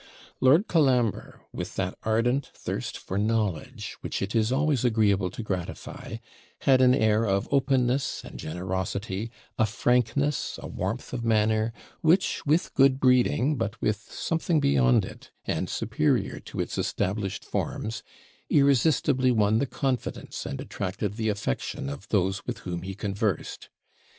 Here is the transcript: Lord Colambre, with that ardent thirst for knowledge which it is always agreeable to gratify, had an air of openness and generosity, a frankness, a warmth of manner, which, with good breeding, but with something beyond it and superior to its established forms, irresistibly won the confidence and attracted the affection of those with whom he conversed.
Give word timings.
Lord 0.39 0.67
Colambre, 0.67 1.41
with 1.53 1.75
that 1.75 1.95
ardent 2.01 2.47
thirst 2.55 2.97
for 2.97 3.19
knowledge 3.19 3.97
which 4.01 4.19
it 4.23 4.33
is 4.33 4.51
always 4.51 4.83
agreeable 4.83 5.29
to 5.29 5.43
gratify, 5.43 6.15
had 6.61 6.81
an 6.81 6.95
air 6.95 7.23
of 7.23 7.47
openness 7.51 8.23
and 8.23 8.39
generosity, 8.39 9.29
a 9.59 9.67
frankness, 9.67 10.57
a 10.59 10.65
warmth 10.67 11.13
of 11.13 11.23
manner, 11.23 11.71
which, 12.01 12.43
with 12.47 12.73
good 12.73 12.99
breeding, 12.99 13.57
but 13.57 13.79
with 13.79 14.11
something 14.11 14.59
beyond 14.59 15.05
it 15.05 15.29
and 15.45 15.69
superior 15.69 16.39
to 16.39 16.59
its 16.59 16.79
established 16.79 17.45
forms, 17.45 18.01
irresistibly 18.49 19.29
won 19.31 19.59
the 19.59 19.67
confidence 19.67 20.47
and 20.47 20.59
attracted 20.59 21.13
the 21.13 21.29
affection 21.29 21.89
of 21.91 22.07
those 22.09 22.43
with 22.47 22.57
whom 22.65 22.81
he 22.81 22.95
conversed. 22.95 23.69